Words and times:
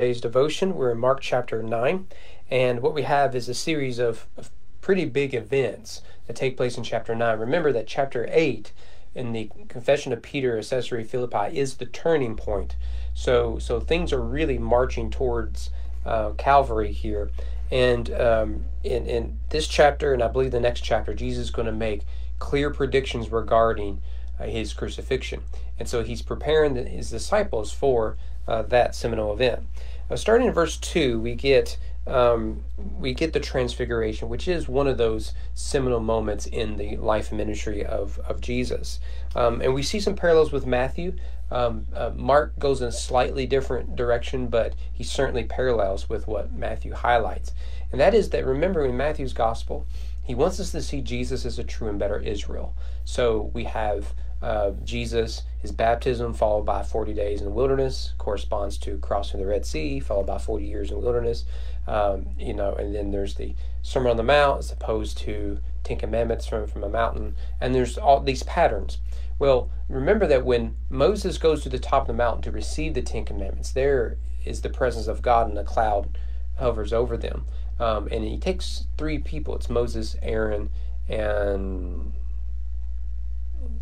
Today's 0.00 0.20
devotion. 0.20 0.76
We're 0.76 0.92
in 0.92 0.98
Mark 1.00 1.20
chapter 1.20 1.60
9, 1.60 2.06
and 2.52 2.82
what 2.82 2.94
we 2.94 3.02
have 3.02 3.34
is 3.34 3.48
a 3.48 3.54
series 3.54 3.98
of, 3.98 4.28
of, 4.36 4.48
pretty 4.80 5.04
big 5.04 5.34
events 5.34 6.02
that 6.28 6.36
take 6.36 6.56
place 6.56 6.78
in 6.78 6.84
chapter 6.84 7.16
9. 7.16 7.36
Remember 7.36 7.72
that 7.72 7.88
chapter 7.88 8.28
8 8.30 8.70
in 9.16 9.32
the 9.32 9.50
confession 9.66 10.12
of 10.12 10.22
Peter 10.22 10.62
Caesarea 10.62 11.04
Philippi 11.04 11.58
is 11.58 11.74
the 11.74 11.84
turning 11.84 12.36
point. 12.36 12.76
So, 13.12 13.58
so 13.58 13.80
things 13.80 14.12
are 14.12 14.22
really 14.22 14.56
marching 14.56 15.10
towards 15.10 15.70
uh, 16.06 16.30
Calvary 16.38 16.92
here. 16.92 17.32
And 17.72 18.08
um, 18.12 18.64
in, 18.84 19.04
in 19.04 19.40
this 19.48 19.66
chapter, 19.66 20.12
and 20.14 20.22
I 20.22 20.28
believe 20.28 20.52
the 20.52 20.60
next 20.60 20.82
chapter, 20.82 21.12
Jesus 21.12 21.46
is 21.46 21.50
going 21.50 21.66
to 21.66 21.72
make 21.72 22.02
clear 22.38 22.70
predictions 22.70 23.32
regarding 23.32 24.00
his 24.46 24.72
crucifixion. 24.72 25.42
And 25.78 25.88
so 25.88 26.02
he's 26.02 26.22
preparing 26.22 26.74
his 26.86 27.10
disciples 27.10 27.72
for 27.72 28.16
uh, 28.46 28.62
that 28.62 28.94
seminal 28.94 29.32
event. 29.32 29.66
Now, 30.10 30.16
starting 30.16 30.46
in 30.46 30.52
verse 30.54 30.76
two, 30.76 31.20
we 31.20 31.34
get 31.34 31.78
um, 32.06 32.64
we 32.98 33.12
get 33.12 33.34
the 33.34 33.40
transfiguration, 33.40 34.30
which 34.30 34.48
is 34.48 34.66
one 34.66 34.86
of 34.86 34.96
those 34.96 35.34
seminal 35.52 36.00
moments 36.00 36.46
in 36.46 36.78
the 36.78 36.96
life 36.96 37.28
and 37.28 37.36
ministry 37.36 37.84
of 37.84 38.18
of 38.20 38.40
Jesus, 38.40 39.00
um, 39.36 39.60
and 39.60 39.74
we 39.74 39.82
see 39.82 40.00
some 40.00 40.16
parallels 40.16 40.50
with 40.50 40.66
Matthew. 40.66 41.12
Um, 41.50 41.86
uh, 41.94 42.12
Mark 42.14 42.58
goes 42.58 42.80
in 42.80 42.88
a 42.88 42.92
slightly 42.92 43.46
different 43.46 43.96
direction, 43.96 44.48
but 44.48 44.74
he 44.90 45.04
certainly 45.04 45.44
parallels 45.44 46.08
with 46.08 46.26
what 46.26 46.52
Matthew 46.52 46.94
highlights, 46.94 47.52
and 47.92 48.00
that 48.00 48.14
is 48.14 48.30
that 48.30 48.46
remember 48.46 48.86
in 48.86 48.96
Matthew's 48.96 49.34
gospel, 49.34 49.86
he 50.22 50.34
wants 50.34 50.58
us 50.58 50.72
to 50.72 50.80
see 50.80 51.02
Jesus 51.02 51.44
as 51.44 51.58
a 51.58 51.64
true 51.64 51.88
and 51.88 51.98
better 51.98 52.18
Israel. 52.18 52.74
So 53.04 53.50
we 53.52 53.64
have 53.64 54.14
uh, 54.40 54.70
Jesus, 54.84 55.42
his 55.60 55.72
baptism, 55.72 56.32
followed 56.32 56.64
by 56.64 56.82
40 56.82 57.12
days 57.12 57.40
in 57.40 57.46
the 57.46 57.52
wilderness, 57.52 58.12
corresponds 58.18 58.78
to 58.78 58.98
crossing 58.98 59.40
the 59.40 59.46
Red 59.46 59.66
Sea, 59.66 60.00
followed 60.00 60.26
by 60.26 60.38
40 60.38 60.64
years 60.64 60.90
in 60.90 60.96
the 60.96 61.02
wilderness. 61.02 61.44
Um, 61.86 62.28
you 62.38 62.54
know, 62.54 62.74
and 62.74 62.94
then 62.94 63.10
there's 63.10 63.34
the 63.34 63.54
Sermon 63.82 64.10
on 64.10 64.16
the 64.16 64.22
Mount 64.22 64.58
as 64.58 64.70
opposed 64.70 65.18
to 65.18 65.58
Ten 65.82 65.98
Commandments 65.98 66.46
from, 66.46 66.66
from 66.66 66.84
a 66.84 66.88
mountain. 66.88 67.34
And 67.60 67.74
there's 67.74 67.98
all 67.98 68.20
these 68.20 68.42
patterns. 68.42 68.98
Well, 69.38 69.70
remember 69.88 70.26
that 70.26 70.44
when 70.44 70.76
Moses 70.90 71.38
goes 71.38 71.62
to 71.62 71.68
the 71.68 71.78
top 71.78 72.02
of 72.02 72.08
the 72.08 72.12
mountain 72.12 72.42
to 72.42 72.52
receive 72.52 72.94
the 72.94 73.02
Ten 73.02 73.24
Commandments, 73.24 73.72
there 73.72 74.18
is 74.44 74.60
the 74.60 74.68
presence 74.68 75.06
of 75.06 75.22
God 75.22 75.48
and 75.48 75.58
a 75.58 75.64
cloud 75.64 76.18
hovers 76.56 76.92
over 76.92 77.16
them. 77.16 77.46
Um, 77.80 78.08
and 78.10 78.24
he 78.24 78.38
takes 78.38 78.86
three 78.96 79.18
people 79.18 79.54
it's 79.54 79.70
Moses, 79.70 80.16
Aaron, 80.22 80.70
and 81.08 82.12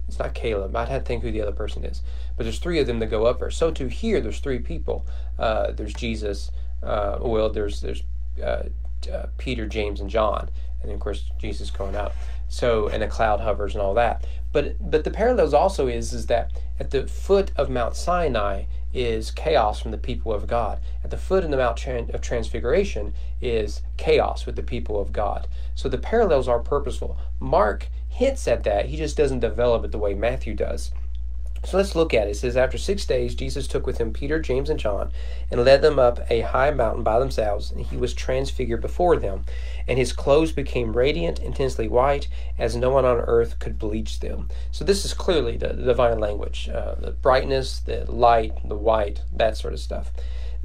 it's 0.09 0.19
not 0.19 0.35
Caleb. 0.35 0.75
I'd 0.77 0.89
have 0.89 1.03
to 1.03 1.07
think 1.07 1.23
who 1.23 1.33
the 1.33 1.41
other 1.41 1.53
person 1.53 1.85
is. 1.85 2.03
But 2.37 2.45
there's 2.45 2.59
three 2.59 2.79
of 2.79 2.87
them 2.87 2.99
that 3.01 3.07
go 3.07 3.27
up 3.27 3.41
there. 3.41 3.51
So 3.51 3.71
to 3.73 3.89
here, 3.89 4.21
there's 4.21 4.41
three 4.41 4.59
people. 4.59 5.05
Uh, 5.39 5.73
there's 5.73 5.95
Jesus. 5.95 6.51
Uh, 6.83 7.19
well, 7.21 7.51
there's 7.51 7.81
there's 7.81 8.03
uh, 8.43 8.65
uh, 9.13 9.27
Peter, 9.39 9.67
James, 9.67 10.01
and 10.01 10.11
John, 10.11 10.49
and 10.83 10.93
of 10.93 11.01
course 11.01 11.31
Jesus 11.39 11.71
going 11.71 11.97
up. 11.97 12.15
So 12.49 12.89
and 12.89 13.03
a 13.03 13.09
cloud 13.09 13.41
hovers 13.41 13.75
and 13.75 13.83
all 13.83 13.95
that. 13.95 14.25
But 14.53 14.77
but 14.91 15.05
the 15.05 15.11
parallels 15.11 15.53
also 15.53 15.89
is 15.89 16.13
is 16.13 16.27
that 16.27 16.53
at 16.79 16.91
the 16.91 17.07
foot 17.07 17.51
of 17.57 17.69
Mount 17.69 17.97
Sinai 17.97 18.65
is 18.95 19.31
chaos 19.31 19.81
from 19.81 19.91
the 19.91 19.99
people 19.99 20.33
of 20.33 20.47
God. 20.47 20.79
At 21.05 21.11
the 21.11 21.19
foot 21.19 21.45
of 21.45 21.51
the 21.51 21.57
Mount 21.57 21.85
of 21.87 22.21
Transfiguration 22.21 23.13
is 23.43 23.83
chaos 23.99 24.47
with 24.47 24.57
the 24.57 24.63
people 24.63 24.99
of 24.99 25.13
God. 25.13 25.49
So 25.75 25.89
the 25.89 25.99
parallels 25.99 26.49
are 26.49 26.61
purposeful. 26.61 27.19
Mark 27.39 27.89
hints 28.17 28.49
at 28.49 28.65
that. 28.65 28.87
He 28.87 28.97
just 28.97 29.17
doesn't 29.17 29.41
develop 29.41 29.85
it 29.85 29.93
the 29.93 29.99
way 29.99 30.15
Matthew 30.15 30.55
does. 30.55 30.91
So 31.65 31.77
let's 31.77 31.97
look 31.97 32.15
at 32.15 32.29
it. 32.29 32.31
It 32.31 32.37
says, 32.37 32.57
After 32.57 32.79
six 32.79 33.05
days, 33.05 33.35
Jesus 33.35 33.67
took 33.67 33.87
with 33.87 33.99
him 33.99 34.13
Peter, 34.13 34.39
James, 34.39 34.71
and 34.71 34.79
John, 34.79 35.11
and 35.51 35.65
led 35.65 35.83
them 35.83 35.99
up 35.99 36.21
a 36.31 36.43
high 36.43 36.71
mountain 36.71 37.03
by 37.03 37.19
themselves, 37.19 37.73
and 37.73 37.85
he 37.85 37.97
was 37.97 38.15
transfigured 38.15 38.81
before 38.81 39.17
them. 39.17 39.45
And 39.89 39.99
his 39.99 40.13
clothes 40.13 40.53
became 40.53 40.97
radiant, 40.97 41.41
intensely 41.41 41.89
white, 41.89 42.29
as 42.57 42.77
no 42.77 42.91
one 42.91 43.05
on 43.05 43.19
earth 43.19 43.59
could 43.59 43.79
bleach 43.79 44.21
them. 44.21 44.49
So 44.71 44.85
this 44.85 45.05
is 45.05 45.13
clearly 45.13 45.57
the, 45.57 45.69
the 45.69 45.83
divine 45.83 46.21
language 46.21 46.69
uh, 46.69 46.95
the 46.95 47.11
brightness, 47.11 47.81
the 47.81 48.11
light, 48.11 48.53
the 48.67 48.77
white, 48.77 49.23
that 49.33 49.57
sort 49.57 49.75
of 49.75 49.81
stuff. 49.81 50.13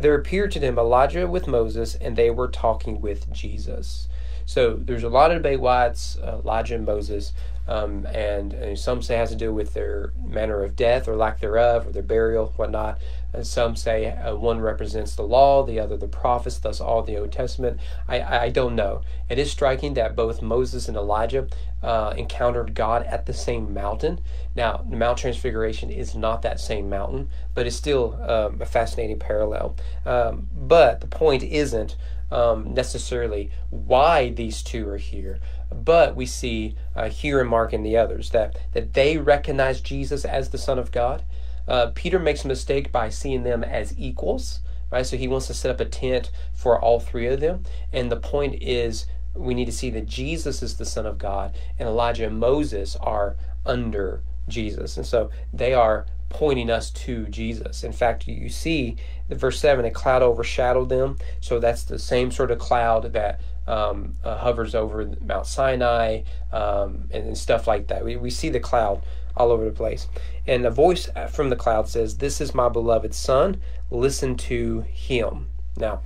There 0.01 0.16
appeared 0.16 0.51
to 0.53 0.59
them 0.59 0.79
Elijah 0.79 1.28
with 1.28 1.47
Moses, 1.47 1.94
and 1.94 2.16
they 2.16 2.31
were 2.31 2.47
talking 2.47 3.01
with 3.01 3.31
Jesus. 3.31 4.07
So 4.45 4.73
there's 4.73 5.03
a 5.03 5.09
lot 5.09 5.29
of 5.29 5.38
debate 5.38 5.59
why 5.59 5.85
it's 5.88 6.17
uh, 6.17 6.41
Elijah 6.44 6.75
and 6.75 6.85
Moses, 6.85 7.34
um, 7.67 8.07
and, 8.07 8.53
and, 8.53 8.79
some 8.79 9.03
say 9.03 9.16
it 9.16 9.19
has 9.19 9.29
to 9.29 9.35
do 9.35 9.53
with 9.53 9.75
their 9.75 10.12
manner 10.25 10.63
of 10.63 10.75
death 10.75 11.07
or 11.07 11.16
lack 11.16 11.39
thereof, 11.39 11.85
or 11.88 11.91
their 11.91 12.01
burial, 12.01 12.47
whatnot. 12.56 13.00
And 13.34 13.47
some 13.47 13.75
say 13.75 14.08
uh, 14.08 14.36
one 14.36 14.59
represents 14.59 15.16
the 15.16 15.24
law, 15.24 15.64
the 15.64 15.80
other 15.80 15.96
the 15.96 16.08
prophets, 16.08 16.59
thus 16.59 16.81
all 16.81 17.02
the 17.02 17.18
Old 17.18 17.31
Testament. 17.31 17.80
I, 18.08 18.46
I 18.46 18.50
don't 18.50 18.75
know. 18.75 19.02
It 19.30 19.40
is 19.40 19.52
striking 19.52 19.94
that 19.94 20.16
both 20.16 20.42
Moses 20.42 20.88
and 20.88 20.97
Elijah 20.97 21.47
uh, 21.81 22.14
encountered 22.18 22.75
God 22.75 23.03
at 23.03 23.25
the 23.25 23.34
same 23.34 23.74
mountain. 23.74 24.19
Now, 24.56 24.86
the 24.88 24.97
Mount 24.97 25.18
Transfiguration 25.18 25.90
is 25.90 26.14
not 26.14 26.42
that 26.42 26.59
same 26.59 26.90
mountain, 26.90 27.30
but 27.53 27.66
it's 27.66 27.75
still 27.75 28.19
um, 28.22 28.62
a 28.62 28.66
fascinating 28.66 29.19
parallel. 29.19 29.75
Um, 30.06 30.48
but 30.53 31.00
the 31.00 31.08
point 31.08 31.44
isn't 31.44 31.96
um, 32.31 32.74
necessarily 32.74 33.52
why 33.69 34.30
these 34.30 34.62
two 34.62 34.88
are 34.88 34.98
here, 34.98 35.40
but 35.72 36.16
we 36.16 36.25
see 36.25 36.75
uh, 36.96 37.09
here 37.09 37.42
in 37.42 37.48
Mark 37.48 37.74
and 37.74 37.86
the 37.86 37.98
others 37.98 38.30
that, 38.31 38.58
that 38.74 38.94
they 38.94 39.18
recognize 39.18 39.81
Jesus 39.81 40.25
as 40.25 40.50
the 40.50 40.58
Son 40.58 40.80
of 40.80 40.92
God. 40.92 41.24
Uh, 41.67 41.91
Peter 41.94 42.19
makes 42.19 42.44
a 42.44 42.47
mistake 42.47 42.91
by 42.91 43.09
seeing 43.09 43.44
them 43.44 43.63
as 43.63 43.94
equals, 43.97 44.59
right? 44.91 45.05
So 45.05 45.17
he 45.17 45.27
wants 45.27 45.47
to 45.47 45.53
set 45.53 45.72
up 45.72 45.79
a 45.79 45.85
tent 45.85 46.31
for 46.53 46.79
all 46.79 46.99
three 46.99 47.27
of 47.27 47.39
them. 47.39 47.63
And 47.94 48.11
the 48.11 48.17
point 48.17 48.61
is, 48.61 49.05
we 49.33 49.53
need 49.53 49.66
to 49.66 49.71
see 49.71 49.89
that 49.91 50.07
Jesus 50.07 50.61
is 50.61 50.77
the 50.77 50.85
Son 50.85 51.05
of 51.05 51.17
God, 51.17 51.55
and 51.79 51.88
Elijah 51.88 52.27
and 52.27 52.39
Moses 52.39 52.95
are 52.97 53.35
under 53.66 54.21
Jesus. 54.47 54.97
And 54.97 55.05
so 55.05 55.29
they 55.53 55.73
are 55.73 56.05
pointing 56.29 56.69
us 56.69 56.89
to 56.89 57.25
Jesus. 57.27 57.83
In 57.83 57.91
fact, 57.91 58.27
you 58.27 58.50
see 58.50 58.97
the 59.27 59.35
verse 59.35 59.59
7 59.59 59.85
a 59.85 59.91
cloud 59.91 60.21
overshadowed 60.21 60.89
them. 60.89 61.17
So 61.41 61.59
that's 61.59 61.83
the 61.83 62.00
same 62.00 62.31
sort 62.31 62.51
of 62.51 62.59
cloud 62.59 63.13
that 63.13 63.41
um, 63.67 64.16
uh, 64.23 64.38
hovers 64.38 64.73
over 64.73 65.11
Mount 65.21 65.45
Sinai 65.45 66.23
um, 66.51 67.05
and, 67.11 67.27
and, 67.27 67.38
stuff 67.38 67.67
like 67.67 67.88
that. 67.88 68.03
We, 68.03 68.16
we 68.16 68.31
see 68.31 68.50
the 68.50 68.59
cloud 68.59 69.03
all 69.36 69.52
over 69.52 69.66
the 69.66 69.72
place. 69.72 70.08
And 70.47 70.66
a 70.66 70.72
voice 70.72 71.09
from 71.30 71.50
the 71.50 71.56
cloud 71.56 71.88
says, 71.88 72.18
This 72.18 72.42
is 72.42 72.56
my 72.56 72.69
beloved 72.69 73.14
Son, 73.14 73.62
listen 73.90 74.36
to 74.38 74.81
him. 74.81 75.47
Now, 75.78 76.02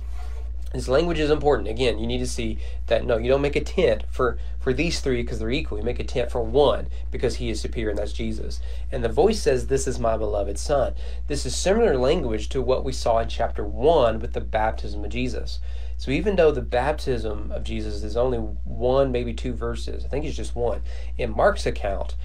this 0.72 0.88
language 0.88 1.18
is 1.18 1.30
important. 1.30 1.68
Again, 1.68 1.98
you 1.98 2.06
need 2.06 2.18
to 2.18 2.26
see 2.26 2.58
that 2.88 3.06
no, 3.06 3.16
you 3.16 3.28
don't 3.28 3.40
make 3.40 3.56
a 3.56 3.62
tent 3.62 4.04
for 4.10 4.36
for 4.58 4.72
these 4.72 5.00
three 5.00 5.22
because 5.22 5.38
they're 5.38 5.50
equal. 5.50 5.78
You 5.78 5.84
make 5.84 6.00
a 6.00 6.04
tent 6.04 6.30
for 6.30 6.42
one 6.42 6.88
because 7.10 7.36
he 7.36 7.48
is 7.50 7.60
superior, 7.60 7.90
and 7.90 7.98
that's 7.98 8.12
Jesus. 8.12 8.60
And 8.92 9.02
the 9.02 9.08
voice 9.08 9.40
says, 9.40 9.68
"This 9.68 9.86
is 9.86 9.98
my 9.98 10.16
beloved 10.16 10.58
Son." 10.58 10.94
This 11.28 11.46
is 11.46 11.54
similar 11.54 11.96
language 11.96 12.48
to 12.50 12.60
what 12.60 12.84
we 12.84 12.92
saw 12.92 13.20
in 13.20 13.28
chapter 13.28 13.64
one 13.64 14.18
with 14.18 14.32
the 14.32 14.40
baptism 14.40 15.04
of 15.04 15.10
Jesus. 15.10 15.60
So 15.98 16.10
even 16.10 16.36
though 16.36 16.50
the 16.50 16.60
baptism 16.60 17.50
of 17.52 17.64
Jesus 17.64 18.02
is 18.02 18.16
only 18.16 18.38
one, 18.38 19.10
maybe 19.10 19.32
two 19.32 19.54
verses, 19.54 20.04
I 20.04 20.08
think 20.08 20.24
it's 20.24 20.36
just 20.36 20.54
one. 20.54 20.82
In 21.16 21.34
Mark's 21.34 21.64
account, 21.64 22.16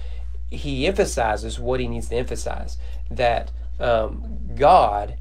he 0.52 0.86
emphasizes 0.86 1.58
what 1.58 1.80
he 1.80 1.88
needs 1.88 2.08
to 2.08 2.16
emphasize 2.16 2.76
that 3.10 3.50
um, 3.80 4.38
God, 4.54 5.16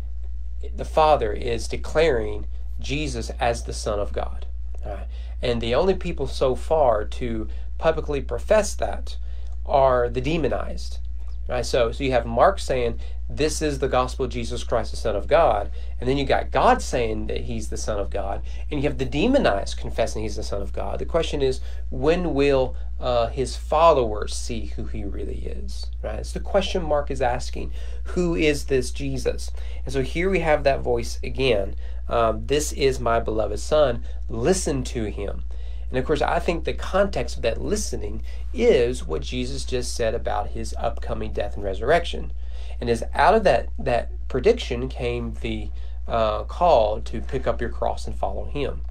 the 0.75 0.86
Father, 0.86 1.31
is 1.31 1.68
declaring 1.68 2.47
Jesus 2.80 3.31
as 3.40 3.64
the 3.64 3.74
Son 3.74 4.00
of 4.00 4.12
God. 4.12 4.46
Right? 4.86 5.08
And 5.42 5.62
the 5.62 5.74
only 5.74 5.96
people 5.96 6.28
so 6.28 6.56
far 6.56 7.06
to 7.06 7.47
publicly 7.78 8.22
profess 8.22 8.75
that 8.75 9.18
are 9.66 10.09
the 10.09 10.22
demonized. 10.22 11.00
Right? 11.47 11.66
So, 11.66 11.91
so 11.91 12.03
you 12.03 12.12
have 12.12 12.25
Mark 12.25 12.59
saying, 12.59 13.00
This 13.29 13.62
is 13.62 13.79
the 13.79 13.88
gospel 13.88 14.25
of 14.25 14.31
Jesus 14.31 14.63
Christ, 14.63 14.91
the 14.91 14.97
Son 14.97 15.16
of 15.16 15.28
God. 15.28 15.72
And 16.00 16.09
then 16.09 16.18
you 16.18 16.25
got 16.25 16.52
God 16.52 16.81
saying 16.81 17.28
that 17.28 17.41
he's 17.41 17.69
the 17.69 17.78
Son 17.78 18.00
of 18.00 18.10
God. 18.10 18.42
And 18.69 18.81
you 18.81 18.88
have 18.88 18.98
the 18.98 19.06
demonized 19.06 19.77
confessing 19.77 20.24
he's 20.24 20.36
the 20.38 20.44
Son 20.44 20.62
of 20.62 20.74
God. 20.74 21.00
The 21.00 21.06
question 21.06 21.42
is, 21.42 21.60
when 21.89 22.33
will 22.33 22.75
uh, 23.00 23.27
his 23.27 23.57
followers 23.57 24.36
see 24.36 24.68
who 24.68 24.86
he 24.86 25.04
really 25.04 25.45
is? 25.45 25.88
Right? 26.01 26.19
It's 26.19 26.31
the 26.31 26.39
question 26.39 26.83
Mark 26.83 27.12
is 27.12 27.21
asking. 27.21 27.74
Who 28.04 28.36
is 28.36 28.65
this 28.65 28.92
Jesus? 28.92 29.51
And 29.83 29.94
so 29.94 30.04
here 30.04 30.30
we 30.30 30.39
have 30.39 30.63
that 30.63 30.81
voice 30.81 31.19
again. 31.24 31.75
Um, 32.07 32.45
this 32.45 32.71
is 32.74 33.00
my 33.00 33.19
beloved 33.19 33.60
Son. 33.60 34.04
Listen 34.30 34.83
to 34.86 35.06
him. 35.06 35.44
And 35.91 35.99
of 35.99 36.05
course, 36.05 36.21
I 36.21 36.39
think 36.39 36.63
the 36.63 36.73
context 36.73 37.35
of 37.35 37.43
that 37.43 37.61
listening 37.61 38.23
is 38.53 39.05
what 39.05 39.21
Jesus 39.21 39.65
just 39.65 39.93
said 39.93 40.15
about 40.15 40.51
his 40.51 40.73
upcoming 40.77 41.33
death 41.33 41.55
and 41.55 41.63
resurrection. 41.63 42.31
And 42.79 42.89
as 42.89 43.03
out 43.13 43.35
of 43.35 43.43
that, 43.43 43.67
that 43.77 44.09
prediction 44.29 44.88
came 44.88 45.33
the 45.41 45.69
uh, 46.07 46.45
call 46.45 47.01
to 47.01 47.19
pick 47.19 47.45
up 47.45 47.59
your 47.59 47.69
cross 47.69 48.07
and 48.07 48.15
follow 48.15 48.45
him. 48.45 48.81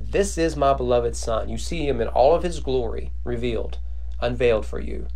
This 0.00 0.38
is 0.38 0.56
my 0.56 0.72
beloved 0.72 1.14
Son. 1.14 1.50
You 1.50 1.58
see 1.58 1.86
him 1.86 2.00
in 2.00 2.08
all 2.08 2.34
of 2.34 2.42
his 2.42 2.60
glory 2.60 3.12
revealed, 3.22 3.78
unveiled 4.20 4.64
for 4.64 4.80
you. 4.80 5.06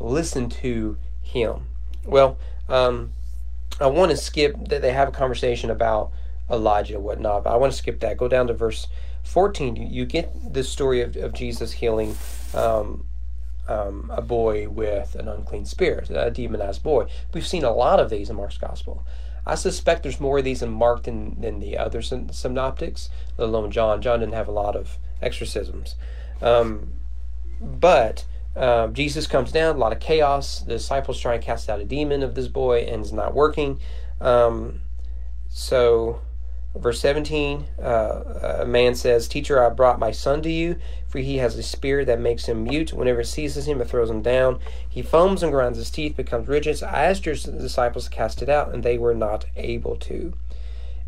Listen 0.00 0.48
to 0.48 0.96
him. 1.20 1.66
Well, 2.06 2.38
um, 2.68 3.12
I 3.80 3.86
want 3.86 4.10
to 4.12 4.16
skip 4.16 4.68
that 4.68 4.80
they 4.80 4.92
have 4.92 5.08
a 5.08 5.12
conversation 5.12 5.70
about 5.70 6.10
Elijah 6.50 6.94
and 6.94 7.04
whatnot. 7.04 7.44
But 7.44 7.52
I 7.52 7.56
want 7.56 7.72
to 7.72 7.78
skip 7.78 8.00
that. 8.00 8.16
Go 8.16 8.28
down 8.28 8.46
to 8.46 8.54
verse 8.54 8.86
14. 9.24 9.76
You 9.76 10.04
get 10.04 10.52
the 10.52 10.64
story 10.64 11.00
of, 11.00 11.16
of 11.16 11.32
Jesus 11.32 11.72
healing 11.72 12.16
um, 12.54 13.06
um, 13.68 14.10
a 14.14 14.22
boy 14.22 14.68
with 14.68 15.14
an 15.14 15.28
unclean 15.28 15.64
spirit, 15.64 16.10
a 16.10 16.30
demonized 16.30 16.82
boy. 16.82 17.06
We've 17.32 17.46
seen 17.46 17.64
a 17.64 17.72
lot 17.72 18.00
of 18.00 18.10
these 18.10 18.30
in 18.30 18.36
Mark's 18.36 18.58
gospel. 18.58 19.04
I 19.46 19.56
suspect 19.56 20.02
there's 20.02 20.20
more 20.20 20.38
of 20.38 20.44
these 20.44 20.62
in 20.62 20.70
Mark 20.70 21.02
than, 21.02 21.40
than 21.40 21.60
the 21.60 21.76
other 21.76 22.00
synoptics, 22.00 23.10
let 23.36 23.48
alone 23.48 23.70
John. 23.70 24.00
John 24.00 24.20
didn't 24.20 24.34
have 24.34 24.48
a 24.48 24.52
lot 24.52 24.74
of 24.74 24.98
exorcisms. 25.20 25.96
Um, 26.40 26.92
but 27.60 28.24
um, 28.56 28.94
Jesus 28.94 29.26
comes 29.26 29.52
down, 29.52 29.76
a 29.76 29.78
lot 29.78 29.92
of 29.92 30.00
chaos. 30.00 30.60
The 30.60 30.74
disciples 30.74 31.20
try 31.20 31.34
and 31.34 31.42
cast 31.42 31.68
out 31.68 31.80
a 31.80 31.84
demon 31.84 32.22
of 32.22 32.34
this 32.34 32.48
boy, 32.48 32.80
and 32.80 33.02
it's 33.02 33.12
not 33.12 33.34
working. 33.34 33.80
Um, 34.20 34.80
so, 35.48 36.20
verse 36.76 37.00
17, 37.00 37.66
uh, 37.82 38.58
a 38.60 38.66
man 38.66 38.94
says, 38.94 39.28
Teacher, 39.28 39.64
I 39.64 39.68
brought 39.70 39.98
my 39.98 40.10
son 40.10 40.42
to 40.42 40.50
you, 40.50 40.76
for 41.08 41.18
he 41.18 41.38
has 41.38 41.56
a 41.56 41.62
spirit 41.62 42.06
that 42.06 42.20
makes 42.20 42.46
him 42.46 42.64
mute. 42.64 42.92
Whenever 42.92 43.20
it 43.20 43.26
seizes 43.26 43.66
him, 43.68 43.80
it 43.80 43.88
throws 43.88 44.10
him 44.10 44.22
down. 44.22 44.58
He 44.88 45.02
foams 45.02 45.42
and 45.42 45.52
grinds 45.52 45.78
his 45.78 45.90
teeth, 45.90 46.16
becomes 46.16 46.48
rigid. 46.48 46.82
I 46.82 47.04
asked 47.04 47.26
your 47.26 47.34
disciples 47.34 48.04
to 48.04 48.10
cast 48.10 48.42
it 48.42 48.48
out, 48.48 48.72
and 48.72 48.82
they 48.82 48.98
were 48.98 49.14
not 49.14 49.46
able 49.56 49.96
to. 49.96 50.34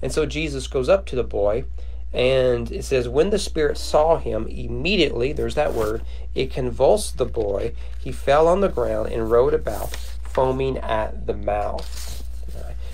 And 0.02 0.12
so 0.12 0.26
Jesus 0.26 0.66
goes 0.66 0.88
up 0.88 1.06
to 1.06 1.16
the 1.16 1.24
boy 1.24 1.64
and 2.12 2.72
it 2.72 2.84
says, 2.84 3.08
when 3.08 3.28
the 3.28 3.38
spirit 3.38 3.76
saw 3.76 4.16
him, 4.16 4.46
immediately, 4.46 5.32
there's 5.32 5.54
that 5.56 5.74
word, 5.74 6.02
it 6.34 6.50
convulsed 6.50 7.18
the 7.18 7.26
boy. 7.26 7.74
He 7.98 8.10
fell 8.10 8.48
on 8.48 8.60
the 8.60 8.68
ground 8.68 9.12
and 9.12 9.30
rolled 9.30 9.52
about, 9.52 9.94
foaming 10.22 10.78
at 10.78 11.26
the 11.26 11.34
mouth. 11.34 12.15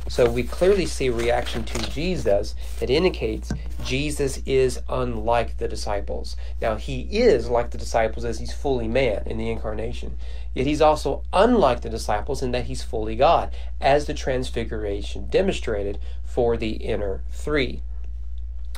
So 0.08 0.30
we 0.30 0.42
clearly 0.42 0.84
see 0.84 1.08
reaction 1.08 1.64
to 1.64 1.90
Jesus 1.90 2.54
that 2.80 2.90
indicates 2.90 3.52
Jesus 3.84 4.42
is 4.44 4.80
unlike 4.88 5.56
the 5.56 5.68
disciples. 5.68 6.36
Now, 6.60 6.76
he 6.76 7.02
is 7.02 7.48
like 7.48 7.70
the 7.70 7.78
disciples 7.78 8.24
as 8.24 8.38
he's 8.38 8.52
fully 8.52 8.88
man 8.88 9.22
in 9.26 9.38
the 9.38 9.50
incarnation. 9.50 10.18
Yet 10.54 10.66
he's 10.66 10.82
also 10.82 11.22
unlike 11.32 11.80
the 11.80 11.88
disciples 11.88 12.42
in 12.42 12.50
that 12.52 12.66
he's 12.66 12.82
fully 12.82 13.16
God, 13.16 13.54
as 13.80 14.06
the 14.06 14.12
transfiguration 14.12 15.28
demonstrated 15.28 15.98
for 16.24 16.56
the 16.56 16.72
inner 16.72 17.22
three. 17.30 17.82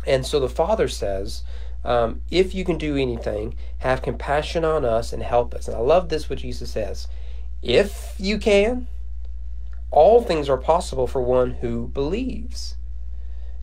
And 0.07 0.25
so 0.25 0.39
the 0.39 0.49
Father 0.49 0.87
says, 0.87 1.43
um, 1.85 2.23
if 2.31 2.55
you 2.55 2.65
can 2.65 2.79
do 2.79 2.97
anything, 2.97 3.57
have 3.79 4.03
compassion 4.03 4.65
on 4.65 4.85
us 4.85 5.13
and 5.13 5.23
help 5.23 5.55
us. 5.55 5.69
And 5.69 5.77
I 5.77 5.81
love 5.81 6.09
this, 6.11 6.31
what 6.31 6.39
Jesus 6.39 6.71
says. 6.71 7.09
If 7.63 8.15
you 8.19 8.39
can, 8.39 8.87
all 9.95 10.21
things 10.21 10.49
are 10.49 10.57
possible 10.57 11.07
for 11.07 11.23
one 11.23 11.53
who 11.55 11.87
believes. 11.87 12.77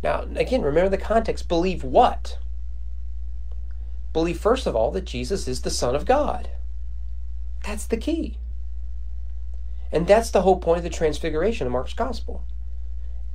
Now, 0.02 0.26
again, 0.36 0.62
remember 0.62 0.90
the 0.90 0.98
context. 0.98 1.48
Believe 1.48 1.84
what? 1.84 2.38
Believe, 4.14 4.40
first 4.40 4.66
of 4.66 4.76
all, 4.76 4.92
that 4.92 5.06
Jesus 5.06 5.48
is 5.48 5.62
the 5.62 5.70
Son 5.70 5.96
of 5.96 6.06
God. 6.06 6.50
That's 7.64 7.86
the 7.86 7.98
key. 7.98 8.38
And 9.92 10.08
that's 10.08 10.32
the 10.32 10.42
whole 10.42 10.58
point 10.58 10.78
of 10.78 10.84
the 10.84 10.90
transfiguration 10.90 11.68
of 11.68 11.74
Mark's 11.74 11.94
Gospel. 11.94 12.44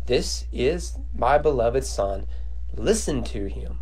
This 0.07 0.47
is 0.53 0.99
my 1.15 1.37
beloved 1.39 1.85
Son 1.85 2.27
Listen 2.75 3.25
to 3.25 3.47
him. 3.47 3.79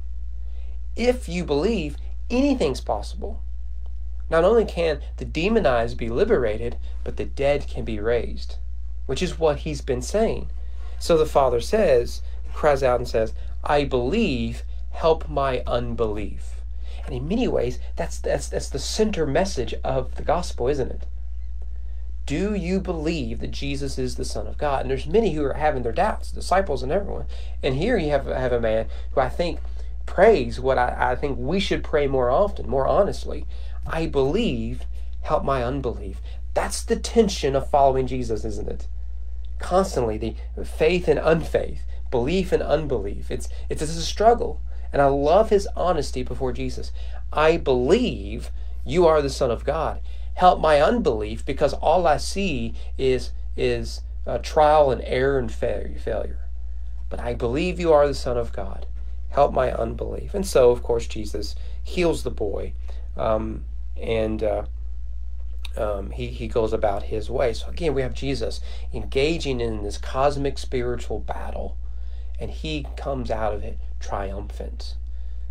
If 0.95 1.29
you 1.29 1.45
believe, 1.45 1.97
anything's 2.31 2.81
possible. 2.81 3.41
Not 4.31 4.45
only 4.45 4.65
can 4.65 5.01
the 5.17 5.25
demonized 5.25 5.99
be 5.99 6.09
liberated, 6.09 6.77
but 7.03 7.17
the 7.17 7.25
dead 7.25 7.67
can 7.67 7.85
be 7.85 7.99
raised, 7.99 8.57
which 9.07 9.23
is 9.23 9.39
what 9.39 9.59
he's 9.61 9.81
been 9.81 10.03
saying. 10.03 10.49
So 10.99 11.17
the 11.17 11.27
Father 11.27 11.61
says, 11.61 12.23
cries 12.53 12.83
out 12.83 13.01
and 13.01 13.09
says, 13.09 13.33
I 13.63 13.85
believe, 13.85 14.63
help 14.91 15.29
my 15.29 15.63
unbelief. 15.67 16.55
And 17.05 17.15
in 17.15 17.29
many 17.29 17.49
ways, 17.49 17.79
that's, 17.97 18.19
that's, 18.19 18.49
that's 18.49 18.71
the 18.71 18.79
center 18.79 19.27
message 19.27 19.75
of 19.85 20.15
the 20.15 20.23
gospel, 20.23 20.69
isn't 20.69 20.91
it? 20.91 21.07
Do 22.27 22.55
you 22.55 22.81
believe 22.81 23.41
that 23.41 23.51
Jesus 23.51 23.99
is 23.99 24.15
the 24.15 24.25
Son 24.25 24.47
of 24.47 24.57
God? 24.57 24.83
And 24.83 24.91
there's 24.91 25.07
many 25.07 25.35
who 25.35 25.45
are 25.45 25.55
having 25.55 25.83
their 25.83 25.93
doubts, 25.93 26.33
disciples 26.33 26.83
and 26.83 26.91
everyone. 26.91 27.27
And 27.63 27.75
here 27.75 27.99
you 27.99 28.11
have, 28.11 28.25
have 28.25 28.53
a 28.53 28.61
man 28.61 28.87
who 29.13 29.21
I 29.21 29.29
think 29.29 29.61
prays 30.07 30.59
what 30.59 30.79
I, 30.79 31.13
I 31.13 31.17
think 31.17 31.39
we 31.39 31.61
should 31.61 31.85
pray 31.85 32.07
more 32.07 32.31
often, 32.31 32.69
more 32.69 32.87
honestly. 32.87 33.47
I 33.87 34.07
believe, 34.07 34.85
help 35.21 35.45
my 35.45 35.63
unbelief. 35.63 36.23
That's 36.55 36.83
the 36.83 36.97
tension 36.97 37.57
of 37.57 37.69
following 37.69 38.07
Jesus, 38.07 38.45
isn't 38.45 38.69
it? 38.69 38.87
Constantly, 39.59 40.37
the 40.57 40.65
faith 40.65 41.09
and 41.09 41.19
unfaith, 41.19 41.83
belief 42.11 42.53
and 42.53 42.63
unbelief. 42.63 43.31
It's, 43.31 43.49
it's, 43.69 43.83
it's 43.83 43.97
a 43.97 44.03
struggle. 44.03 44.61
And 44.93 45.03
I 45.03 45.07
love 45.07 45.51
his 45.51 45.69
honesty 45.77 46.23
before 46.23 46.53
Jesus. 46.53 46.93
I 47.33 47.57
believe 47.57 48.51
you 48.85 49.07
are 49.07 49.21
the 49.21 49.31
Son 49.31 49.51
of 49.51 49.65
God 49.65 50.01
help 50.35 50.61
my 50.61 50.81
unbelief 50.81 51.45
because 51.45 51.73
all 51.75 52.07
I 52.07 52.19
see 52.19 52.75
is 52.99 53.33
is 53.57 54.03
trial 54.43 54.91
and 54.91 55.03
error 55.05 55.39
and 55.39 55.53
failure. 55.53 56.49
But 57.09 57.21
I 57.21 57.35
believe 57.35 57.79
you 57.79 57.93
are 57.93 58.07
the 58.07 58.15
Son 58.15 58.37
of 58.37 58.53
God. 58.53 58.87
Help 59.31 59.53
my 59.53 59.71
unbelief. 59.71 60.35
And 60.35 60.47
so, 60.47 60.71
of 60.71 60.83
course, 60.83 61.07
Jesus 61.07 61.55
heals 61.83 62.23
the 62.23 62.31
boy, 62.31 62.73
um, 63.17 63.65
and 64.01 64.43
uh, 64.43 64.65
um, 65.77 66.11
he 66.11 66.29
he 66.29 66.49
goes 66.49 66.73
about 66.73 67.05
his 67.05 67.29
way. 67.29 67.53
So 67.53 67.69
again, 67.69 67.95
we 67.95 68.03
have 68.03 68.15
Jesus 68.15 68.61
engaging 68.93 69.61
in 69.61 69.83
this 69.83 69.99
cosmic 69.99 70.59
spiritual 70.59 71.21
battle, 71.21 71.77
and 72.39 72.51
he 72.51 72.87
comes 72.97 73.31
out 73.31 73.55
of 73.55 73.63
it 73.63 73.79
triumphant. 74.01 74.97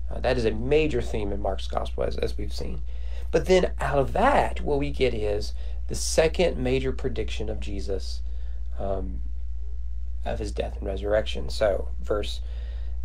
Uh, 0.10 0.20
that 0.20 0.38
is 0.38 0.46
a 0.46 0.52
major 0.52 1.02
theme 1.02 1.32
in 1.32 1.42
Mark's 1.42 1.68
gospel, 1.68 2.04
as, 2.04 2.18
as 2.18 2.38
we've 2.38 2.54
seen. 2.54 2.82
But 3.32 3.48
then 3.48 3.72
out 3.80 3.98
of 3.98 4.14
that, 4.14 4.62
what 4.62 4.78
we 4.78 4.92
get 4.92 5.14
is 5.14 5.54
the 5.88 5.96
second 5.96 6.58
major 6.58 6.92
prediction 6.92 7.50
of 7.50 7.60
Jesus, 7.60 8.22
um, 8.78 9.22
of 10.24 10.40
his 10.40 10.52
death 10.52 10.78
and 10.78 10.86
resurrection. 10.86 11.50
So, 11.50 11.90
verse 12.02 12.42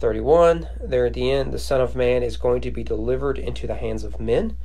31, 0.00 0.68
there 0.80 1.06
at 1.06 1.14
the 1.14 1.30
end, 1.30 1.52
the 1.52 1.58
Son 1.58 1.80
of 1.80 1.96
Man 1.96 2.22
is 2.22 2.36
going 2.36 2.60
to 2.60 2.70
be 2.70 2.84
delivered 2.84 3.38
into 3.38 3.66
the 3.66 3.74
hands 3.74 4.04
of 4.04 4.20
men, 4.20 4.56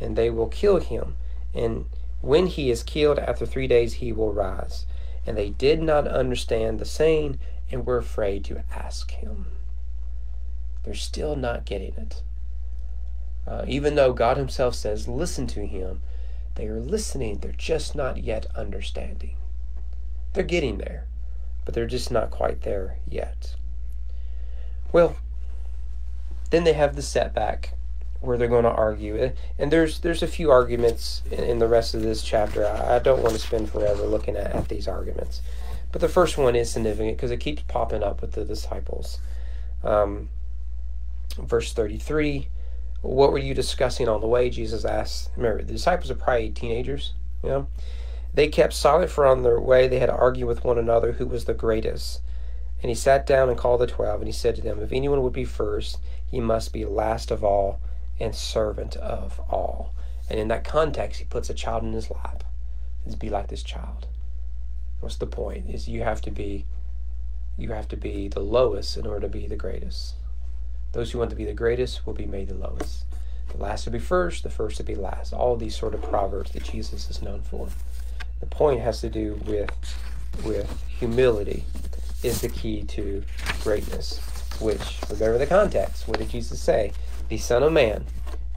and 0.00 0.16
they 0.16 0.30
will 0.30 0.46
kill 0.46 0.78
him. 0.78 1.16
And 1.52 1.86
when 2.20 2.46
he 2.46 2.70
is 2.70 2.82
killed, 2.82 3.18
after 3.18 3.46
three 3.46 3.66
days, 3.66 3.94
he 3.94 4.12
will 4.12 4.32
rise. 4.32 4.86
And 5.26 5.36
they 5.36 5.50
did 5.50 5.82
not 5.82 6.08
understand 6.08 6.78
the 6.78 6.84
saying 6.84 7.38
and 7.70 7.86
were 7.86 7.98
afraid 7.98 8.44
to 8.46 8.62
ask 8.74 9.10
him. 9.10 9.46
They're 10.84 10.94
still 10.94 11.36
not 11.36 11.64
getting 11.64 11.94
it. 11.96 12.22
Uh, 13.46 13.64
even 13.66 13.94
though 13.94 14.12
God 14.12 14.36
Himself 14.36 14.74
says, 14.74 15.08
listen 15.08 15.46
to 15.48 15.66
Him, 15.66 16.02
they 16.54 16.66
are 16.66 16.80
listening, 16.80 17.38
they're 17.38 17.52
just 17.52 17.94
not 17.94 18.18
yet 18.18 18.46
understanding. 18.54 19.36
They're 20.34 20.44
getting 20.44 20.78
there, 20.78 21.06
but 21.64 21.74
they're 21.74 21.86
just 21.86 22.10
not 22.10 22.30
quite 22.30 22.62
there 22.62 22.96
yet. 23.08 23.54
Well, 24.92 25.16
then 26.50 26.64
they 26.64 26.74
have 26.74 26.94
the 26.94 27.02
setback 27.02 27.74
where 28.20 28.36
they're 28.36 28.48
going 28.48 28.64
to 28.64 28.70
argue, 28.70 29.32
and 29.58 29.72
there's 29.72 30.00
there's 30.00 30.22
a 30.22 30.28
few 30.28 30.50
arguments 30.50 31.22
in, 31.30 31.44
in 31.44 31.58
the 31.58 31.68
rest 31.68 31.94
of 31.94 32.02
this 32.02 32.22
chapter. 32.22 32.66
I, 32.66 32.96
I 32.96 32.98
don't 32.98 33.22
want 33.22 33.34
to 33.34 33.40
spend 33.40 33.70
forever 33.70 34.04
looking 34.04 34.36
at, 34.36 34.52
at 34.52 34.68
these 34.68 34.88
arguments, 34.88 35.40
but 35.92 36.00
the 36.00 36.08
first 36.08 36.36
one 36.36 36.56
is 36.56 36.70
significant 36.70 37.16
because 37.16 37.30
it 37.30 37.38
keeps 37.38 37.62
popping 37.62 38.02
up 38.02 38.20
with 38.20 38.32
the 38.32 38.44
disciples. 38.44 39.20
Um, 39.84 40.30
verse 41.38 41.72
thirty 41.72 41.98
three 41.98 42.48
what 43.00 43.30
were 43.30 43.38
you 43.38 43.54
discussing 43.54 44.08
on 44.08 44.20
the 44.20 44.26
way? 44.26 44.50
Jesus 44.50 44.84
asked. 44.84 45.30
Remember, 45.36 45.62
the 45.62 45.72
disciples 45.72 46.10
are 46.10 46.16
probably 46.16 46.50
teenagers. 46.50 47.14
You 47.42 47.48
know, 47.48 47.66
they 48.34 48.48
kept 48.48 48.72
silent 48.72 49.10
for 49.10 49.24
on 49.24 49.42
their 49.42 49.60
way 49.60 49.86
they 49.86 50.00
had 50.00 50.06
to 50.06 50.16
argue 50.16 50.46
with 50.46 50.64
one 50.64 50.78
another 50.78 51.12
who 51.12 51.26
was 51.26 51.44
the 51.44 51.54
greatest. 51.54 52.20
And 52.82 52.88
he 52.88 52.94
sat 52.94 53.26
down 53.26 53.48
and 53.48 53.58
called 53.58 53.80
the 53.80 53.86
twelve, 53.86 54.20
and 54.20 54.28
he 54.28 54.32
said 54.32 54.56
to 54.56 54.62
them, 54.62 54.80
If 54.80 54.92
anyone 54.92 55.22
would 55.22 55.32
be 55.32 55.44
first, 55.44 55.98
he 56.26 56.40
must 56.40 56.72
be 56.72 56.84
last 56.84 57.30
of 57.30 57.44
all 57.44 57.80
and 58.20 58.34
servant 58.34 58.96
of 58.96 59.40
all. 59.50 59.94
And 60.30 60.38
in 60.38 60.48
that 60.48 60.64
context, 60.64 61.20
he 61.20 61.24
puts 61.24 61.48
a 61.48 61.54
child 61.54 61.82
in 61.82 61.92
his 61.92 62.10
lap. 62.10 62.44
Is 63.06 63.14
be 63.14 63.30
like 63.30 63.48
this 63.48 63.62
child. 63.62 64.06
What's 65.00 65.16
the 65.16 65.26
point? 65.26 65.70
Is 65.70 65.88
you 65.88 66.02
have 66.02 66.20
to 66.22 66.30
be 66.30 66.66
you 67.56 67.72
have 67.72 67.88
to 67.88 67.96
be 67.96 68.28
the 68.28 68.40
lowest 68.40 68.96
in 68.96 69.06
order 69.06 69.22
to 69.22 69.28
be 69.28 69.46
the 69.46 69.56
greatest. 69.56 70.14
Those 70.92 71.10
who 71.10 71.18
want 71.18 71.30
to 71.30 71.36
be 71.36 71.44
the 71.44 71.52
greatest 71.52 72.06
will 72.06 72.14
be 72.14 72.26
made 72.26 72.48
the 72.48 72.54
lowest. 72.54 73.04
The 73.48 73.56
last 73.58 73.84
will 73.84 73.92
be 73.92 73.98
first, 73.98 74.44
the 74.44 74.50
first 74.50 74.78
will 74.78 74.86
be 74.86 74.94
last. 74.94 75.32
All 75.32 75.56
these 75.56 75.76
sort 75.76 75.94
of 75.94 76.02
proverbs 76.02 76.52
that 76.52 76.62
Jesus 76.62 77.10
is 77.10 77.20
known 77.20 77.42
for. 77.42 77.68
The 78.40 78.46
point 78.46 78.80
has 78.80 79.00
to 79.00 79.10
do 79.10 79.40
with 79.46 79.70
with 80.44 80.82
humility 80.86 81.64
is 82.22 82.40
the 82.40 82.48
key 82.48 82.82
to 82.84 83.24
greatness. 83.62 84.20
Which 84.60 85.00
remember 85.10 85.38
the 85.38 85.46
context. 85.46 86.06
What 86.08 86.18
did 86.18 86.30
Jesus 86.30 86.60
say? 86.60 86.92
The 87.28 87.38
Son 87.38 87.62
of 87.62 87.72
Man 87.72 88.06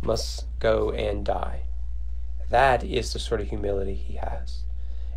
must 0.01 0.45
go 0.59 0.91
and 0.91 1.25
die. 1.25 1.61
That 2.49 2.83
is 2.83 3.11
the 3.11 3.19
sort 3.19 3.41
of 3.41 3.49
humility 3.49 3.95
he 3.95 4.15
has. 4.15 4.63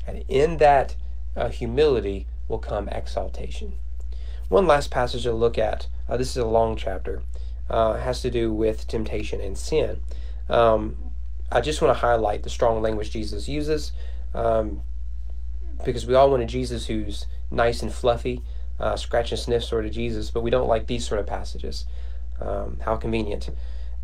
And 0.07 0.25
in 0.29 0.59
that 0.59 0.97
uh, 1.37 1.49
humility 1.49 2.27
will 2.49 2.59
come 2.59 2.89
exaltation. 2.89 3.75
One 4.49 4.67
last 4.67 4.91
passage 4.91 5.23
to 5.23 5.33
look 5.33 5.57
at. 5.57 5.87
Uh, 6.09 6.17
this 6.17 6.31
is 6.31 6.37
a 6.37 6.47
long 6.47 6.77
chapter. 6.77 7.23
Uh, 7.71 7.95
has 7.95 8.21
to 8.23 8.31
do 8.31 8.53
with 8.53 8.87
temptation 8.87 9.41
and 9.41 9.57
sin. 9.57 10.03
Um, 10.49 10.97
I 11.51 11.61
just 11.61 11.81
want 11.81 11.95
to 11.95 12.01
highlight 12.01 12.43
the 12.43 12.51
strong 12.51 12.83
language 12.83 13.11
Jesus 13.11 13.49
uses 13.49 13.93
um, 14.35 14.83
because 15.85 16.07
we 16.07 16.15
all 16.15 16.31
want 16.31 16.43
a 16.43 16.47
Jesus 16.47 16.87
who's 16.87 17.27
nice 17.51 17.83
and 17.83 17.93
fluffy, 17.93 18.43
uh, 18.79 18.97
scratch 18.97 19.31
and 19.31 19.41
sniff 19.41 19.65
sort 19.65 19.87
of 19.87 19.93
Jesus, 19.93 20.31
but 20.31 20.43
we 20.43 20.51
don't 20.51 20.69
like 20.69 20.89
these 20.89 21.07
sort 21.07 21.21
of 21.21 21.27
passages. 21.27 21.87
Um, 22.41 22.79
how 22.81 22.97
convenient. 22.97 23.51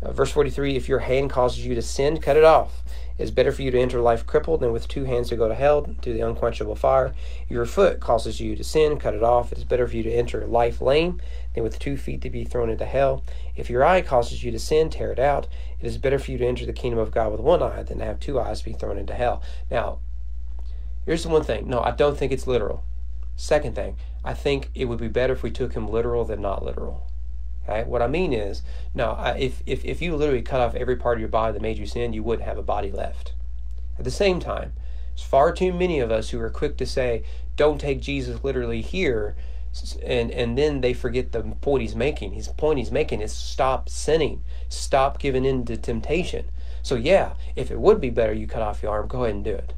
Uh, 0.01 0.11
verse 0.11 0.31
43 0.31 0.75
If 0.75 0.89
your 0.89 0.99
hand 0.99 1.29
causes 1.29 1.65
you 1.65 1.75
to 1.75 1.81
sin, 1.81 2.19
cut 2.19 2.37
it 2.37 2.43
off. 2.43 2.81
It 3.17 3.23
is 3.23 3.31
better 3.31 3.51
for 3.51 3.61
you 3.61 3.69
to 3.69 3.79
enter 3.79 4.01
life 4.01 4.25
crippled 4.25 4.61
than 4.61 4.71
with 4.71 4.87
two 4.87 5.03
hands 5.03 5.29
to 5.29 5.35
go 5.35 5.47
to 5.47 5.53
hell, 5.53 5.83
to 6.01 6.13
the 6.13 6.21
unquenchable 6.21 6.75
fire. 6.75 7.13
Your 7.47 7.67
foot 7.67 7.99
causes 7.99 8.39
you 8.39 8.55
to 8.55 8.63
sin, 8.63 8.97
cut 8.97 9.13
it 9.13 9.21
off. 9.21 9.51
It 9.51 9.59
is 9.59 9.63
better 9.63 9.87
for 9.87 9.95
you 9.95 10.03
to 10.03 10.11
enter 10.11 10.47
life 10.47 10.81
lame 10.81 11.21
than 11.53 11.63
with 11.63 11.77
two 11.77 11.97
feet 11.97 12.21
to 12.21 12.31
be 12.31 12.45
thrown 12.45 12.71
into 12.71 12.85
hell. 12.85 13.23
If 13.55 13.69
your 13.69 13.83
eye 13.83 14.01
causes 14.01 14.43
you 14.43 14.49
to 14.51 14.57
sin, 14.59 14.89
tear 14.89 15.11
it 15.11 15.19
out. 15.19 15.47
It 15.79 15.85
is 15.85 15.99
better 15.99 16.17
for 16.17 16.31
you 16.31 16.39
to 16.39 16.47
enter 16.47 16.65
the 16.65 16.73
kingdom 16.73 16.99
of 16.99 17.11
God 17.11 17.31
with 17.31 17.41
one 17.41 17.61
eye 17.61 17.83
than 17.83 17.99
to 17.99 18.05
have 18.05 18.19
two 18.19 18.39
eyes 18.39 18.59
to 18.59 18.65
be 18.65 18.73
thrown 18.73 18.97
into 18.97 19.13
hell. 19.13 19.43
Now, 19.69 19.99
here's 21.05 21.23
the 21.23 21.29
one 21.29 21.43
thing. 21.43 21.67
No, 21.69 21.79
I 21.81 21.91
don't 21.91 22.17
think 22.17 22.31
it's 22.31 22.47
literal. 22.47 22.83
Second 23.35 23.75
thing, 23.75 23.97
I 24.23 24.33
think 24.33 24.69
it 24.73 24.85
would 24.85 24.99
be 24.99 25.07
better 25.07 25.33
if 25.33 25.43
we 25.43 25.51
took 25.51 25.73
him 25.73 25.87
literal 25.87 26.25
than 26.25 26.41
not 26.41 26.63
literal. 26.65 27.10
Okay? 27.71 27.89
What 27.89 28.01
I 28.01 28.07
mean 28.07 28.33
is, 28.33 28.61
no, 28.93 29.17
if, 29.37 29.63
if, 29.65 29.85
if 29.85 30.01
you 30.01 30.15
literally 30.15 30.41
cut 30.41 30.59
off 30.59 30.75
every 30.75 30.95
part 30.95 31.17
of 31.17 31.21
your 31.21 31.29
body 31.29 31.53
that 31.53 31.61
made 31.61 31.77
you 31.77 31.85
sin, 31.85 32.13
you 32.13 32.23
wouldn't 32.23 32.47
have 32.47 32.57
a 32.57 32.63
body 32.63 32.91
left. 32.91 33.33
At 33.97 34.05
the 34.05 34.11
same 34.11 34.39
time, 34.39 34.73
there's 35.09 35.23
far 35.23 35.51
too 35.51 35.73
many 35.73 35.99
of 35.99 36.11
us 36.11 36.29
who 36.29 36.39
are 36.39 36.49
quick 36.49 36.77
to 36.77 36.85
say, 36.85 37.23
don't 37.55 37.79
take 37.79 38.01
Jesus 38.01 38.43
literally 38.43 38.81
here, 38.81 39.35
and, 40.03 40.31
and 40.31 40.57
then 40.57 40.81
they 40.81 40.93
forget 40.93 41.31
the 41.31 41.41
point 41.61 41.81
he's 41.81 41.95
making. 41.95 42.33
His 42.33 42.47
point 42.49 42.79
he's 42.79 42.91
making 42.91 43.21
is 43.21 43.31
stop 43.31 43.87
sinning, 43.89 44.43
stop 44.69 45.19
giving 45.19 45.45
in 45.45 45.65
to 45.65 45.77
temptation. 45.77 46.45
So, 46.81 46.95
yeah, 46.95 47.33
if 47.55 47.71
it 47.71 47.79
would 47.79 48.01
be 48.01 48.09
better 48.09 48.33
you 48.33 48.47
cut 48.47 48.63
off 48.63 48.81
your 48.81 48.91
arm, 48.91 49.07
go 49.07 49.23
ahead 49.23 49.35
and 49.35 49.43
do 49.43 49.53
it. 49.53 49.73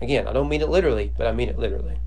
Again, 0.00 0.28
I 0.28 0.32
don't 0.32 0.48
mean 0.48 0.62
it 0.62 0.68
literally, 0.68 1.12
but 1.16 1.26
I 1.26 1.32
mean 1.32 1.48
it 1.48 1.58
literally. 1.58 1.98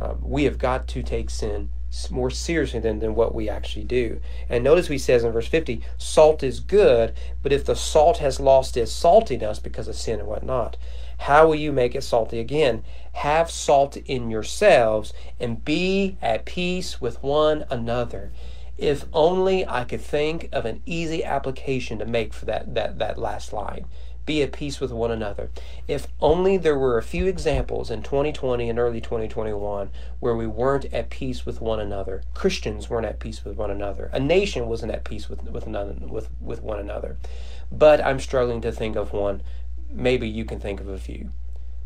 Um, 0.00 0.18
we 0.22 0.44
have 0.44 0.56
got 0.56 0.86
to 0.88 1.02
take 1.02 1.28
sin 1.28 1.68
more 2.10 2.30
seriously 2.30 2.80
than, 2.80 3.00
than 3.00 3.14
what 3.14 3.34
we 3.34 3.48
actually 3.48 3.84
do. 3.84 4.20
And 4.48 4.64
notice 4.64 4.88
he 4.88 4.98
says 4.98 5.24
in 5.24 5.32
verse 5.32 5.46
50 5.46 5.82
salt 5.98 6.42
is 6.42 6.60
good, 6.60 7.14
but 7.42 7.52
if 7.52 7.64
the 7.64 7.76
salt 7.76 8.18
has 8.18 8.40
lost 8.40 8.76
its 8.76 8.92
saltiness 8.92 9.62
because 9.62 9.88
of 9.88 9.96
sin 9.96 10.18
and 10.20 10.28
whatnot, 10.28 10.76
how 11.18 11.46
will 11.46 11.54
you 11.54 11.70
make 11.70 11.94
it 11.94 12.02
salty 12.02 12.40
again? 12.40 12.82
Have 13.12 13.50
salt 13.50 13.96
in 13.96 14.30
yourselves 14.30 15.12
and 15.38 15.64
be 15.64 16.16
at 16.22 16.44
peace 16.44 17.00
with 17.00 17.22
one 17.22 17.64
another. 17.70 18.32
If 18.78 19.04
only 19.12 19.66
I 19.66 19.84
could 19.84 20.00
think 20.00 20.48
of 20.50 20.64
an 20.64 20.82
easy 20.86 21.22
application 21.22 21.98
to 21.98 22.06
make 22.06 22.32
for 22.32 22.46
that, 22.46 22.74
that, 22.74 22.98
that 22.98 23.18
last 23.18 23.52
line 23.52 23.84
be 24.24 24.42
at 24.42 24.52
peace 24.52 24.80
with 24.80 24.92
one 24.92 25.10
another. 25.10 25.50
If 25.88 26.06
only 26.20 26.56
there 26.56 26.78
were 26.78 26.98
a 26.98 27.02
few 27.02 27.26
examples 27.26 27.90
in 27.90 28.02
2020 28.02 28.68
and 28.68 28.78
early 28.78 29.00
2021 29.00 29.90
where 30.20 30.36
we 30.36 30.46
weren't 30.46 30.84
at 30.92 31.10
peace 31.10 31.44
with 31.44 31.60
one 31.60 31.80
another. 31.80 32.22
Christians 32.34 32.88
weren't 32.88 33.06
at 33.06 33.20
peace 33.20 33.44
with 33.44 33.56
one 33.56 33.70
another. 33.70 34.10
A 34.12 34.20
nation 34.20 34.68
wasn't 34.68 34.92
at 34.92 35.04
peace 35.04 35.28
with 35.28 35.42
with 35.44 35.66
none, 35.66 36.08
with 36.08 36.28
with 36.40 36.62
one 36.62 36.78
another. 36.78 37.16
But 37.70 38.04
I'm 38.04 38.20
struggling 38.20 38.60
to 38.62 38.72
think 38.72 38.96
of 38.96 39.12
one. 39.12 39.42
Maybe 39.90 40.28
you 40.28 40.44
can 40.44 40.60
think 40.60 40.80
of 40.80 40.88
a 40.88 40.98
few. 40.98 41.30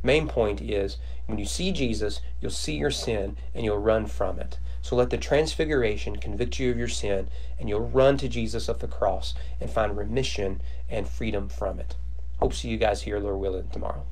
Main 0.03 0.29
point 0.29 0.61
is 0.61 0.99
when 1.27 1.39
you 1.39 1.47
see 1.47 1.73
Jesus, 1.73 2.21
you'll 2.41 2.51
see 2.51 2.77
your 2.77 2.91
sin 2.91 3.37
and 3.55 3.65
you'll 3.65 3.79
run 3.79 4.07
from 4.07 4.39
it. 4.39 4.59
So 4.83 4.95
let 4.95 5.11
the 5.11 5.19
transfiguration 5.19 6.15
convict 6.17 6.61
you 6.61 6.71
of 6.71 6.79
your 6.79 6.87
sin, 6.87 7.29
and 7.59 7.69
you'll 7.69 7.81
run 7.81 8.19
to 8.19 8.29
Jesus 8.29 8.69
of 8.69 8.79
the 8.79 8.87
cross 8.87 9.35
and 9.61 9.69
find 9.69 9.97
remission 9.97 10.61
and 10.89 11.09
freedom 11.09 11.49
from 11.49 11.81
it. 11.81 11.97
Hope 12.39 12.53
to 12.53 12.57
see 12.57 12.69
you 12.69 12.77
guys 12.77 13.03
here, 13.03 13.19
Lord 13.19 13.41
willing, 13.41 13.69
tomorrow. 13.69 14.05